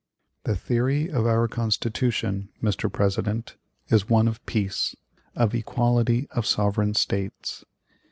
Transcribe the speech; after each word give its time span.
"The 0.45 0.55
theory 0.55 1.11
of 1.11 1.27
our 1.27 1.47
Constitution, 1.47 2.49
Mr. 2.59 2.91
President, 2.91 3.55
is 3.89 4.09
one 4.09 4.27
of 4.27 4.43
peace, 4.47 4.95
of 5.35 5.53
equality 5.53 6.27
of 6.31 6.47
sovereign 6.47 6.95
States. 6.95 7.63